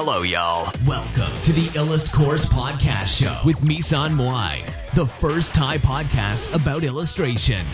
[0.00, 0.70] Hello, y'all.
[0.86, 4.54] Welcome to the Illust Course Podcast Show with Misan Moai,
[4.94, 7.64] the first Thai podcast about illustration.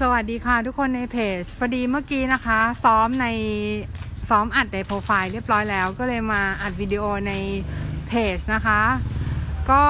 [0.00, 3.26] สวัสดีค่ะทุกคนในเพจพอดีเมื่อกี้นะคะ ซ้อมใน
[4.28, 7.32] ซ้อมอัดในโปรไฟล์เรียบร้อยแล้ว ก็เลยมาอัดวิดีโอใน
[8.08, 8.82] เพจนะคะ
[9.70, 9.84] ก็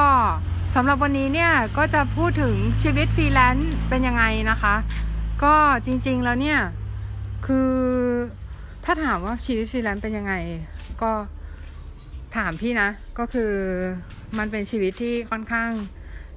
[0.75, 4.74] สำหรับวันนี้เนี่ยก็จะพูดถึงชีวิตฟรีแลนซ์เป็นยังไงนะคะ
[5.45, 5.55] ก็
[5.87, 6.59] จริงๆแล้วเนี่ย
[7.47, 7.73] คือ
[8.84, 10.34] ถ้าถามว่าชีวิตฟรีแลนซ์เป็นยังไง
[11.02, 11.12] ก็
[12.37, 12.88] ถามพี่นะ
[13.19, 13.52] ก็คือ
[14.38, 15.70] มันเป็นชีวิตที่ค่อนข้าง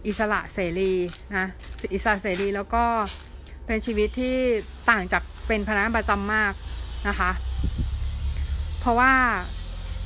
[0.07, 0.93] อิสระเสรี
[1.37, 1.48] นะ
[1.93, 2.84] อิสระเสรีแล้วก็
[3.65, 4.37] เป็นชีวิตที่
[4.89, 6.53] ต่างจากเป็นพนักงานประจำมาก
[7.07, 7.31] นะคะ
[8.79, 9.13] เพราะว่า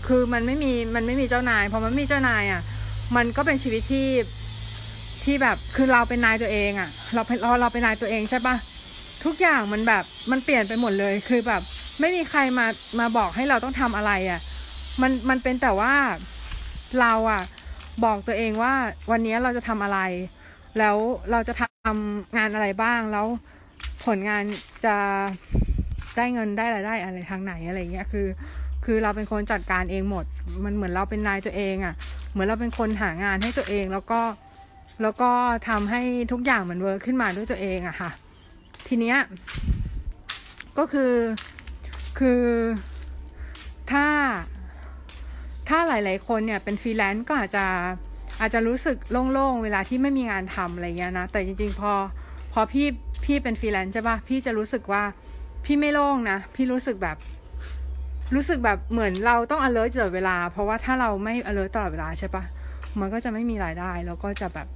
[0.08, 2.62] คือมันไม่มีมันไม่มีเจ้านายพอมันไม่มีเจ้านายอะ่ะ
[3.16, 4.10] มันก็เป็นชีวิตที่
[5.24, 8.56] ที่แบบคือเราเป็นนายตัวเองอะ่ะ เราเป็นเราเราเป็นนายตัวเองใช่ปะ
[9.26, 11.62] ทุกอย่างมันแบบมันเปลี่ยนไปหมดเลย คือแบบ
[12.00, 12.68] ไม่มีใครมา
[13.00, 14.42] มาบอกให้เราต้องทำอะไรอะ่ะ
[15.02, 15.94] มันมันเป็นแต่ว่า
[17.02, 17.42] เราอะ่ะ
[18.06, 18.74] บอกตัวเองว่า
[19.12, 20.00] วันนี้เราจะทำอะไร
[20.80, 20.98] แล้ว
[21.32, 23.26] เราจะทำงานอะไรบ้างแล้ว
[24.06, 24.44] ผลงาน
[24.86, 24.96] จะ
[26.18, 28.28] ได้เงินได้รายได้อะไรทางไหนอะไรเงี้ยคือ
[28.86, 30.26] คือเราเป็นคนจัดการเองหมด
[30.66, 31.96] มันเหมือนเราเป็นนายตัวเองอะ่ะ
[32.32, 34.22] เหมือนเราเป็นคนหางานให้ตัวเอง แล้วก็
[35.02, 35.32] แล้วก็
[35.70, 38.10] ทำให้ทุกอย่างมัน work ขึ้นมาด้วยตัวเองอะค่ะ
[38.88, 39.18] ทีเนี้ย
[40.78, 41.14] ก็คือ
[42.20, 42.44] คือ
[43.92, 44.08] ถ้า
[45.70, 47.66] ถ้าหลาย ๆ คนเนี่ยเป็นฟรีแลนซ์ก็อาจจะ
[48.40, 48.98] อาจจะรู้สึก
[49.34, 51.92] โล่ง ๆ เวลาที่ไม่มีงานทำอะไรเงี้ยนะ แต่จริง ๆ พอ
[52.54, 52.88] พอพี่
[53.26, 55.04] พี่เป็นฟรีแลนซ์ใช่ปะพี่จะรู้สึกว่า
[55.66, 57.18] พี่ไม่โล่งนะ พี่รู้สึกแบบ
[58.34, 62.44] รู้สึกแบบเหมือนเราต้อง alert ตลอดเวลา เพราะว่าถ้าเราไม่ alert ตลอดเวลาใช่ปะ
[63.00, 64.68] มันก็จะไม่มีรายได้ แล้วก็จะแบบ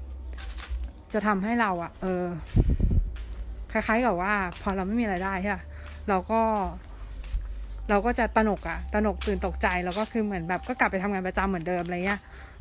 [1.13, 2.23] จะทำให้เราอะเออ
[3.71, 5.51] คล้ายๆกับว่า พอเราไม่มีรายได้ใช่
[6.09, 6.41] เราก็
[7.89, 12.19] เราก็จะตนกอะตนกตื่นตกใจ แล้วก็คือเหมือนแบบก็กลับไปทำงานประจำเหมือนเดิมอะไรเงี้ย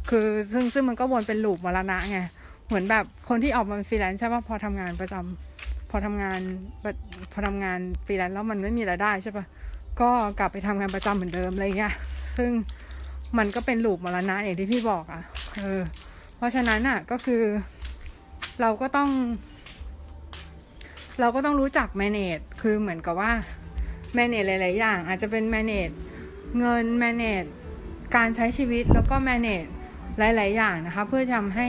[0.09, 2.19] คือซึ่งซึ่งมันก็วนเป็น loop มรณะไง
[2.67, 6.41] เหมือนแบบคนที่ออกมาฟรีแลนซ์ใช่ปะพอทำงานประจำพอทำงาน
[7.33, 9.45] พอทำงานฟรีแลนซ์แล้วมันไม่มีรายได้ใช่ปะ
[10.01, 11.95] ก็กลับไปทำงานประจำเหมือนเดิมอะไรเงี้ย
[12.37, 12.51] ซึ่ง
[13.39, 15.23] มันก็เป็น loop มรณะอย่างที่พี่บอกอะ่ะ
[15.59, 15.81] เออ
[16.37, 17.43] เพราะฉะนั้นอะ่ะก็คือ
[18.61, 19.11] เราก็ต้อง
[21.21, 23.33] เราก็ต้องรู้จัก manage คือเหมือนกับว่า
[24.17, 25.95] manage หลาย ๆ อย่าง อาจจะเป็น manage
[26.59, 27.49] เงิน manage
[28.17, 29.69] การใช้ชีวิตแล้วก็ manage
[30.19, 31.69] หลาย ๆ อย่างนะคะ เพื่อทำให้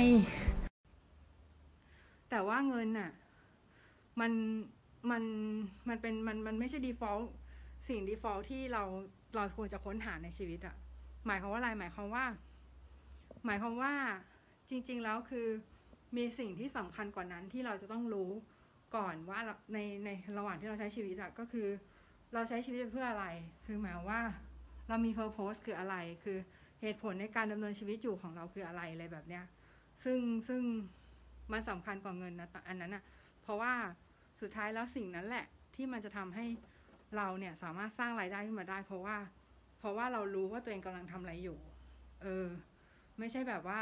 [2.29, 3.11] แต่ว่าเงินน่ะ
[4.19, 4.31] มัน
[5.11, 5.23] มัน
[5.87, 7.25] มันเป็นมันมันไม่ใช่ default
[7.87, 8.83] สิ่ง default ที่เรา
[9.35, 10.75] เราควรจะค้นหาในชีวิตอะ
[11.25, 12.25] หมายความว่าอะไรหมายความว่า
[13.45, 13.93] หมายความว่า
[14.69, 15.47] จริง ๆ แล้วคือ
[16.17, 18.29] มีสิ่งที่สำคัญกว่านั้นที่เราจะต้องรู้
[18.95, 19.39] ก่อนว่า
[19.73, 21.67] ในในระหว่างที่เราใช้ชีวิตอะก็คือ
[22.33, 23.25] เราใช้ชีวิตเพื่ออะไร
[23.65, 24.21] คือหมายว่า
[24.87, 26.37] เรามี purpose คืออะไร คือ
[26.81, 29.43] เหตุผลในการดำเนินชีวิตอยู่ของเราคืออะไรอะไรแบบเนี้ย
[30.03, 30.61] ซึ่งซึ่ง
[31.51, 33.03] มันสำคัญกว่าเงินนะอันนั้นอะ
[33.43, 33.73] เพราะว่า
[34.41, 36.45] สุดท้ายแล้วสิ่งนั้นแหละที่มันจะทำให้
[37.17, 39.17] เราเนี่ยสามารถสร้างรายได้ขึ้นมาได้ เพราะว่า
[39.79, 41.57] เพราะว่าเรารู้ว่าตัวเองกำลังทำอะไรอยู่
[42.21, 42.47] เออ
[43.19, 43.81] ไม่ใช่แบบว่า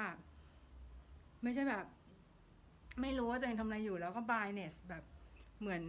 [1.44, 1.86] ไม่ใช่แบบ
[3.02, 5.04] ไม่รู้ว่าตัวเองทำอะไรอยู่ แล้วก็ bias แบบ
[5.60, 5.84] เหมือน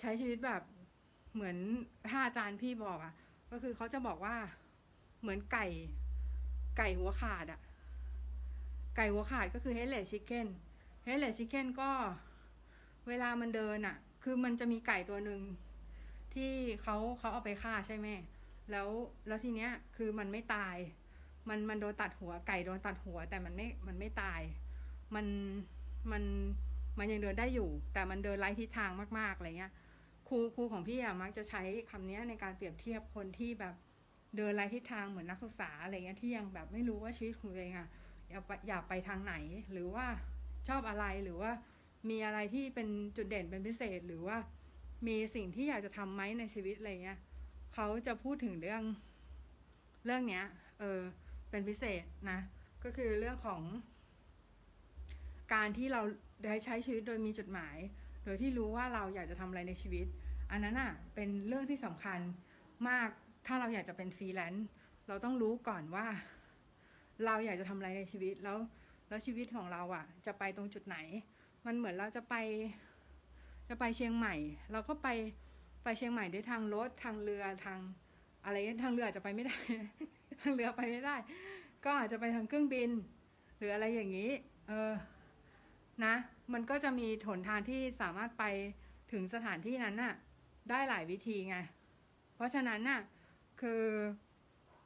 [0.00, 0.62] ใช้ชีวิตแบบ
[1.34, 1.56] เหมือน
[2.10, 3.14] ถ้าอาจารย์พี่บอกอะ่ะ
[3.50, 4.36] ก็คือเขาจะบอกว่า
[5.20, 5.66] เหมือนไก่
[6.78, 7.60] ไก่หัวขาดอะ่ะ
[8.96, 10.46] ไก่หัวขาดก็คือ headless chicken
[11.06, 11.90] headless chicken ก็
[13.08, 15.40] เวลามันเดินอะ่ะ คือมันจะมีไก่ตัวหนึ่ง
[16.36, 16.52] ที่
[16.82, 18.08] เขาเขาเอาไปฆ่าใช่ไหม
[18.70, 18.88] แล้ว
[19.26, 20.76] แล้วทีเนี้ยคือมันไม่ตาย
[21.48, 24.40] มันมันโดนตัดหัวไก่โดนตัดหัว แต่มันไม่มันไม่ตาย
[25.14, 25.26] มัน
[26.12, 26.22] มัน
[26.98, 29.72] มันยังเดินได้อยู่ แต่มันเดินไร้ทิศทางมากๆอะไรเงี้ย
[30.28, 33.74] ครูครูของพี่อะมักจะใช้คำนี้ยในการเปรียบเทียบคนที่แบบ
[34.36, 37.88] เดินไร้ทิศทางเหมือนนักศึกษาอะไรเงี้ยที่ยังแบบไม่รู้ว่าชีวิตของตัวเองอะ
[38.30, 39.34] อยากไปอยากไปทางไหน
[39.72, 40.06] หรือว่า
[40.68, 41.50] ชอบอะไรหรือว่า
[42.10, 44.36] มีอะไรที่เป็นจุดเด่นเป็นพิเศษหรือว่า
[45.06, 47.18] มีสิ่งที่อยากจะทำไหมในชีวิตอะไรเงี้ย
[47.74, 48.82] เขาจะพูดถึงเรื่อง
[50.04, 50.44] เรื่องเนี้ย
[50.78, 51.00] เออ
[51.50, 52.38] เป็นพิเศษนะ
[52.84, 53.62] ก็คือเรื่องของ
[55.54, 56.02] การที่เรา
[56.44, 57.76] ได้ใช้ชีวิตโดยมีจุดหมาย
[58.24, 60.06] โดยที่รู้ว่าเราอยากจะทำอะไรในชีวิต
[60.50, 62.20] อันนั้นอะ เป็นเรื่องที่สำคัญ
[62.88, 63.08] มาก
[63.46, 64.66] ถ้าเราอยากจะเป็นฟรีแลนซ์
[65.08, 66.06] เราต้องรู้ก่อนว่า
[67.24, 68.58] เราอยากจะทำอะไรในชีวิต แล้ว
[69.08, 70.96] แล้วชีวิตของเราอะ จะไปตรงจุดไหน
[71.66, 72.34] มันเหมือนเราจะไป
[73.68, 74.34] จะไปเชียงใหม่
[74.72, 75.08] เราก็ไป
[75.82, 77.78] ไปเชียงใหม่ด้วยทางรถทางเรือทาง
[78.44, 79.56] อะไรทางเรืออาจจะไปไม่ได้
[80.42, 81.16] ทางเรือไปไม่ได้
[81.84, 82.90] ก็อาจจะไปทางเครื่องบิน
[83.56, 84.30] หรืออะไรอย่างนี้
[84.68, 84.92] เออ
[86.04, 86.14] นะ
[86.52, 88.44] มันก็จะมีหนทางที่สามารถไป
[89.12, 90.14] ถึงสถานที่นั้นน่ะ
[90.70, 91.56] ได้หลายวิธีไง
[92.34, 93.00] เพราะฉะนั้นน่ะ
[93.60, 93.82] คือ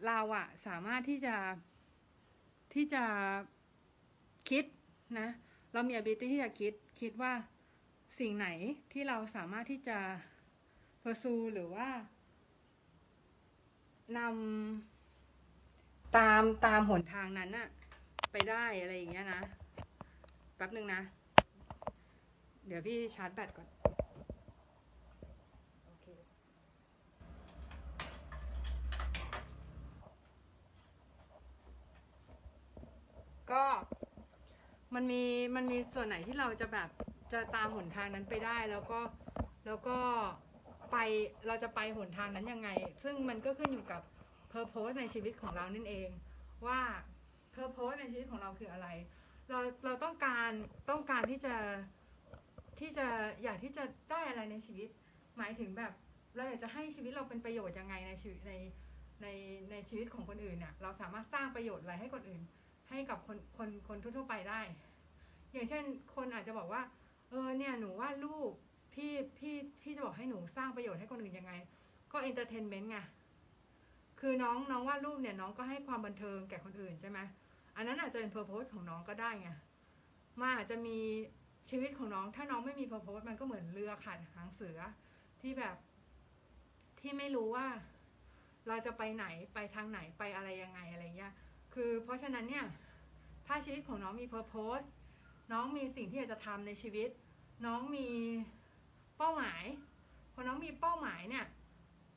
[0.07, 1.37] เราอะสามารถที่จะ
[2.75, 3.05] ที่จะ
[4.51, 4.65] คิด
[5.19, 5.29] นะ
[5.73, 7.33] เรามี ability ที่จะคิดคิดว่า
[8.19, 8.49] สิ่งไหน
[8.93, 9.99] ที่เราสามารถที่จะ
[11.03, 11.89] pursue หรือว่า
[14.19, 17.69] นำตามตามหนทางนั้นน่ะ
[18.33, 19.43] ไปได้อะไรอย่างเงี้ยนะ
[20.57, 21.01] แป๊บหนึ่งนะ
[22.67, 23.69] เดี๋ยวพี่ชาร์จแบตก่อน
[33.51, 33.65] ก็
[34.95, 35.23] มันมี
[35.57, 36.89] มันมีส่วนไหนที่เราจะแบบ
[37.33, 39.01] จะตามหนทางนั้นไปได้แล้วก็
[39.67, 39.99] แล้วก็
[40.93, 40.97] ไป
[41.47, 42.71] เราจะไปหนทางนั้นยังไง
[43.03, 44.03] ซึ่งมันก็ขึ้นอยู่กับ
[44.53, 46.09] purpose ในชีวิตของเรานั่นเอง
[46.67, 46.81] ว่า
[47.55, 48.89] purpose ในชีวิตของเราคืออะไร
[49.51, 50.51] เราเราต้องการ
[50.91, 51.55] ต้องการที่จะ
[52.81, 53.07] ที่จะ
[53.43, 54.89] อยากที่จะได้อะไรในชีวิต
[55.39, 55.93] หมายถึงแบบ
[56.37, 58.53] เราอยากจะให้ชีวิตเราเป็นประโยชน์ยังไงในชีวิตใน
[59.23, 59.27] ใน
[59.71, 62.43] ในชีวิตของคนอื่นเนี่ยเราสามารถสร้างประโยชน์อะไรให้คนอื่น
[62.91, 64.61] ให้กับคนคนคนทั่วไปได้
[65.53, 65.85] อย่างเช่น
[66.15, 66.83] คนอาจจะบอกว่า
[67.31, 68.51] เออเนี่ยหนูว่าลูก
[68.95, 71.53] พี่พี่พี่จะบอกให้หนูสร้างประโยชน์ให้คนอื่นยังไง
[72.13, 72.99] ก็ entertainment ไง
[74.21, 77.19] คือน้องน้องวาดรูปเนี่ยน้องก็ให้ความบันเทิงแก่คนอื่นใช่ไหม
[77.77, 79.51] อันนั้นอาจจะเป็น purpose ของน้องก็ได้ไง
[80.39, 80.99] มันอาจจะมี
[81.71, 84.79] ชีวิตของน้อง ถ้าน้องไม่มี purpose มันก็เหมือนเรือขาดหางเสือ
[85.41, 85.77] ที่แบบ
[87.01, 87.67] ที่ไม่รู้ว่า
[88.69, 91.33] เราจะไปไหนไปทางไหนไปอะไรยังไงอะไรเงี้ย
[91.75, 92.65] คือเพราะฉะนั้นเนี่ย
[93.47, 94.79] ถ้าชีวิตของน้องมีเพอร์โพส
[95.53, 97.09] น้องมีสิ่งที่อยากจะทำในชีวิต
[97.67, 98.09] น้องมี
[99.19, 99.63] เป้าหมาย
[100.35, 101.47] พอน้องมีเป้าหมายเนี่ย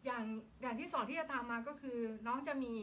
[0.05, 0.23] อย่าง
[0.61, 1.97] อย่างที่สองที่จะตามมาก็คือ
[2.27, 2.73] น้องจะมี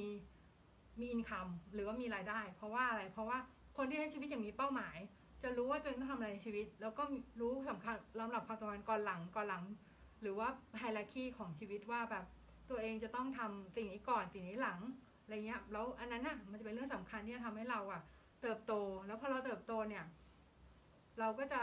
[1.01, 3.39] มีอินคัมหรือว่ามีรายได้ เพราะว่าอะไรเพราะว่า
[3.77, 4.97] คนที่ใช้ชีวิตอย่างมีเป้าหมาย
[5.43, 7.03] จะรู้ว่าตัวเองต้องทำอะไรในชีวิต แล้วก็
[7.41, 9.65] รู้สำคัญลำดับความสำคัญก่อนหลังก่อนหลัง
[10.21, 10.49] หรือว่า
[10.79, 12.25] ไฮรักีของชีวิตว่าแบบ
[12.71, 14.79] ตัวเองจะต้องทำสิ่งนี้ก่อนสิ่งนี้หลัง
[15.23, 18.03] อะไรเงี้ยแล้วอันนั้นน่ะมันจะเป็นเรื่องสำคัญที่จะทำให้เราอะ
[18.43, 18.73] เติบโต
[19.07, 20.05] แล้วพอเราเติบโตเนี่ย
[21.21, 21.63] เราก็จะ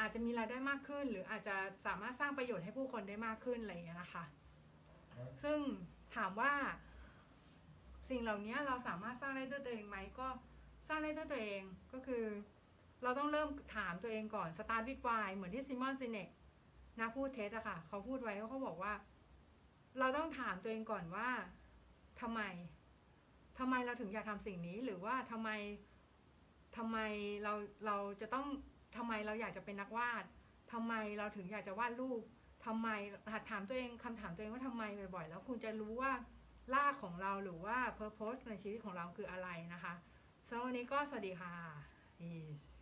[0.00, 1.56] อาจจะมีรายได้มากขึ้น หรืออาจจะ
[1.86, 4.24] สามารถสร้างประโยชน์ให้ผู้คนได้มากขึ้นอะไรอย่างเงี้ยนะคะ
[5.42, 5.60] ซึ่ง
[6.16, 6.52] ถามว่า
[8.10, 10.28] สิ่งเหล่านี้เราสามารถสร้างได้ด้วยตัวเองไหมก็
[10.88, 11.62] สร้างได้ด้วยตัวเอง
[11.92, 12.24] ก็คือ
[13.02, 16.28] เราต้องเริ่มถามตัวเองก่อน start with why เหมือนที่ซิมอนซินเนก
[17.00, 18.92] นักพูดเท็จอะค่ะ เขาพูดไว้เขาบอกว่า
[19.98, 21.28] เราต้องถามตัวเองก่อนว่า
[22.20, 22.40] ทำไม
[23.58, 25.50] ทำไมเราถึงอยากทำสิ่งนี้ หรือว่าทำไม
[26.76, 26.98] ทำไม
[27.44, 27.52] เรา
[27.86, 28.46] เราจะต้อง
[28.96, 30.24] ทำไมเราอยากจะเป็นนักวาด
[30.72, 32.22] ทำไมเราถึงอยากจะวาดรูป
[32.66, 32.88] ทำไม
[33.32, 34.82] หัดถามตัวเองคำถามตัวเองว่าทำไม
[35.14, 36.12] บ่อยๆ แล้วคุณจะรู้ว่า
[36.74, 39.94] ลากของเราหรือว่าเพอร์โพสในชีวิตของเราคืออะไรนะคะ
[40.48, 42.77] สำหรับวันนี้ก็สวัสดีค่ะ